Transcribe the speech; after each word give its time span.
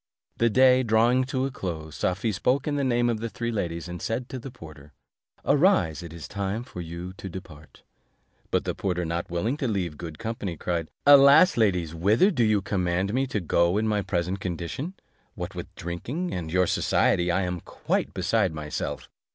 The 0.37 0.49
day 0.49 0.81
drawing 0.81 1.25
to 1.25 1.45
a 1.45 1.51
close, 1.51 1.97
Safie 1.97 2.31
spoke 2.31 2.67
in 2.67 2.75
the 2.75 2.83
name 2.83 3.07
of 3.07 3.19
the 3.19 3.29
three 3.29 3.51
ladies, 3.51 3.87
and 3.87 4.01
said 4.01 4.29
to 4.29 4.39
the 4.39 4.49
porter, 4.49 4.93
"Arise, 5.45 6.01
it 6.01 6.11
is 6.11 6.27
time 6.27 6.63
for 6.63 6.81
you 6.81 7.13
to 7.17 7.29
depart." 7.29 7.83
But 8.49 8.63
the 8.63 8.73
porter, 8.73 9.05
not 9.05 9.29
willing 9.29 9.57
to 9.57 9.67
leave 9.67 9.99
good 9.99 10.17
company, 10.17 10.57
cried, 10.57 10.89
"Alas! 11.05 11.55
ladies, 11.55 11.93
whither 11.93 12.31
do 12.31 12.43
you 12.43 12.63
command 12.63 13.13
me 13.13 13.27
to 13.27 13.39
go 13.39 13.77
in 13.77 13.87
my 13.87 14.01
present 14.01 14.39
condition? 14.39 14.95
What 15.35 15.53
with 15.53 15.67
drinking 15.75 16.33
and 16.33 16.51
your 16.51 16.65
society, 16.65 17.29
I 17.29 17.43
am 17.43 17.59
quite 17.61 18.11
beside 18.11 18.55
myself. 18.55 19.07